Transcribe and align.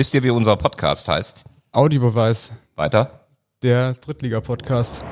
Wisst 0.00 0.14
ihr, 0.14 0.22
wie 0.22 0.30
unser 0.30 0.56
Podcast 0.56 1.08
heißt? 1.08 1.44
Audiobeweis, 1.72 2.52
Weiter? 2.74 3.26
der 3.62 3.92
Drittliga-Podcast. 3.92 5.04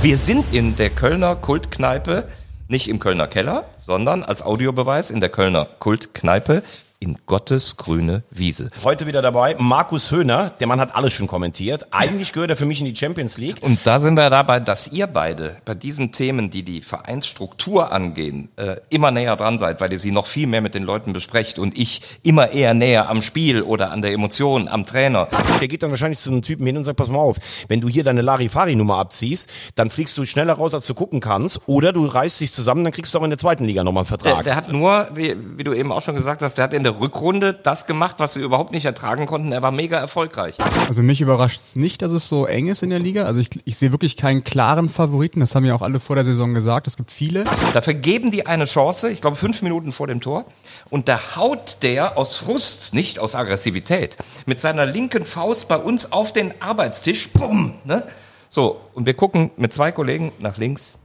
Wir 0.00 0.16
sind 0.16 0.46
in 0.50 0.76
der 0.76 0.88
Kölner 0.88 1.36
Kultkneipe, 1.36 2.26
nicht 2.68 2.88
im 2.88 2.98
Kölner 2.98 3.26
Keller, 3.26 3.66
sondern 3.76 4.22
als 4.22 4.40
Audiobeweis 4.40 5.10
in 5.10 5.20
der 5.20 5.28
Kölner 5.28 5.66
Kultkneipe 5.78 6.62
in 7.02 7.16
Gottes 7.24 7.78
grüne 7.78 8.24
Wiese. 8.30 8.68
Heute 8.84 9.06
wieder 9.06 9.22
dabei 9.22 9.56
Markus 9.58 10.10
Höhner. 10.10 10.50
Der 10.60 10.66
Mann 10.66 10.78
hat 10.80 10.94
alles 10.94 11.14
schon 11.14 11.26
kommentiert. 11.26 11.86
Eigentlich 11.92 12.34
gehört 12.34 12.50
er 12.50 12.56
für 12.56 12.66
mich 12.66 12.78
in 12.78 12.84
die 12.84 12.94
Champions 12.94 13.38
League. 13.38 13.56
Und 13.62 13.78
da 13.84 13.98
sind 13.98 14.18
wir 14.18 14.28
dabei, 14.28 14.60
dass 14.60 14.88
ihr 14.92 15.06
beide 15.06 15.56
bei 15.64 15.74
diesen 15.74 16.12
Themen, 16.12 16.50
die 16.50 16.62
die 16.62 16.82
Vereinsstruktur 16.82 17.90
angehen, 17.90 18.50
äh, 18.56 18.76
immer 18.90 19.12
näher 19.12 19.34
dran 19.36 19.56
seid, 19.56 19.80
weil 19.80 19.90
ihr 19.92 19.98
sie 19.98 20.12
noch 20.12 20.26
viel 20.26 20.46
mehr 20.46 20.60
mit 20.60 20.74
den 20.74 20.82
Leuten 20.82 21.14
besprecht 21.14 21.58
und 21.58 21.78
ich 21.78 22.02
immer 22.22 22.50
eher 22.50 22.74
näher 22.74 23.08
am 23.08 23.22
Spiel 23.22 23.62
oder 23.62 23.92
an 23.92 24.02
der 24.02 24.12
Emotion, 24.12 24.68
am 24.68 24.84
Trainer. 24.84 25.28
Der 25.58 25.68
geht 25.68 25.82
dann 25.82 25.88
wahrscheinlich 25.90 26.18
zu 26.18 26.30
einem 26.30 26.42
Typen 26.42 26.66
hin 26.66 26.76
und 26.76 26.84
sagt, 26.84 26.98
pass 26.98 27.08
mal 27.08 27.16
auf, 27.18 27.36
wenn 27.68 27.80
du 27.80 27.88
hier 27.88 28.04
deine 28.04 28.20
Larifari-Nummer 28.20 28.98
abziehst, 28.98 29.48
dann 29.74 29.88
fliegst 29.88 30.18
du 30.18 30.26
schneller 30.26 30.52
raus, 30.52 30.74
als 30.74 30.86
du 30.86 30.92
gucken 30.92 31.20
kannst. 31.20 31.60
Oder 31.64 31.94
du 31.94 32.04
reißt 32.04 32.40
dich 32.40 32.52
zusammen, 32.52 32.84
dann 32.84 32.92
kriegst 32.92 33.14
du 33.14 33.18
auch 33.18 33.24
in 33.24 33.30
der 33.30 33.38
zweiten 33.38 33.64
Liga 33.64 33.84
nochmal 33.84 34.04
einen 34.04 34.10
Der, 34.10 34.18
Vertrag. 34.18 34.44
der 34.44 34.54
hat 34.56 34.70
nur, 34.70 35.08
wie, 35.14 35.34
wie 35.56 35.64
du 35.64 35.72
eben 35.72 35.92
auch 35.92 36.02
schon 36.02 36.14
gesagt 36.14 36.42
hast, 36.42 36.56
der 36.58 36.64
hat 36.64 36.74
in 36.74 36.82
der 36.82 36.89
Rückrunde 36.98 37.54
das 37.54 37.86
gemacht, 37.86 38.16
was 38.18 38.34
sie 38.34 38.40
überhaupt 38.40 38.72
nicht 38.72 38.84
ertragen 38.84 39.26
konnten. 39.26 39.52
Er 39.52 39.62
war 39.62 39.70
mega 39.70 39.98
erfolgreich. 39.98 40.56
Also 40.88 41.02
mich 41.02 41.20
überrascht 41.20 41.60
es 41.60 41.76
nicht, 41.76 42.02
dass 42.02 42.12
es 42.12 42.28
so 42.28 42.46
eng 42.46 42.68
ist 42.68 42.82
in 42.82 42.90
der 42.90 42.98
Liga. 42.98 43.24
Also 43.24 43.40
ich, 43.40 43.50
ich 43.64 43.76
sehe 43.76 43.92
wirklich 43.92 44.16
keinen 44.16 44.44
klaren 44.44 44.88
Favoriten. 44.88 45.40
Das 45.40 45.54
haben 45.54 45.64
ja 45.64 45.74
auch 45.74 45.82
alle 45.82 46.00
vor 46.00 46.16
der 46.16 46.24
Saison 46.24 46.54
gesagt. 46.54 46.86
Es 46.86 46.96
gibt 46.96 47.12
viele. 47.12 47.44
Dafür 47.72 47.94
geben 47.94 48.30
die 48.30 48.46
eine 48.46 48.64
Chance, 48.64 49.10
ich 49.10 49.20
glaube 49.20 49.36
fünf 49.36 49.62
Minuten 49.62 49.92
vor 49.92 50.06
dem 50.06 50.20
Tor. 50.20 50.46
Und 50.88 51.08
da 51.08 51.36
haut 51.36 51.78
der 51.82 52.18
aus 52.18 52.36
Frust, 52.36 52.94
nicht 52.94 53.18
aus 53.18 53.34
Aggressivität, 53.34 54.16
mit 54.46 54.60
seiner 54.60 54.86
linken 54.86 55.24
Faust 55.24 55.68
bei 55.68 55.76
uns 55.76 56.12
auf 56.12 56.32
den 56.32 56.54
Arbeitstisch. 56.60 57.30
Bumm! 57.32 57.74
Ne? 57.84 58.04
So, 58.48 58.80
und 58.94 59.06
wir 59.06 59.14
gucken 59.14 59.52
mit 59.56 59.72
zwei 59.72 59.92
Kollegen 59.92 60.32
nach 60.38 60.56
links. 60.56 60.98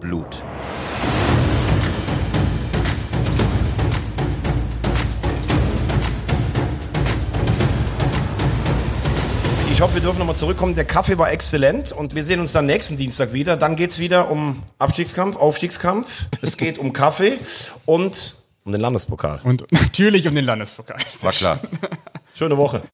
Blut. 0.00 0.42
Ich 9.80 9.82
hoffe, 9.82 9.94
wir 9.94 10.02
dürfen 10.02 10.18
nochmal 10.18 10.36
zurückkommen. 10.36 10.74
Der 10.74 10.84
Kaffee 10.84 11.16
war 11.16 11.32
exzellent 11.32 11.90
und 11.90 12.14
wir 12.14 12.22
sehen 12.22 12.38
uns 12.38 12.52
dann 12.52 12.66
nächsten 12.66 12.98
Dienstag 12.98 13.32
wieder. 13.32 13.56
Dann 13.56 13.76
geht's 13.76 13.98
wieder 13.98 14.30
um 14.30 14.62
Abstiegskampf, 14.78 15.36
Aufstiegskampf. 15.36 16.26
Es 16.42 16.58
geht 16.58 16.78
um 16.78 16.92
Kaffee 16.92 17.38
und 17.86 18.36
um 18.64 18.72
den 18.72 18.82
Landespokal. 18.82 19.40
Und 19.42 19.64
natürlich 19.72 20.28
um 20.28 20.34
den 20.34 20.44
Landespokal. 20.44 20.98
War 21.22 21.32
klar. 21.32 21.60
Schöne 22.34 22.58
Woche. 22.58 22.82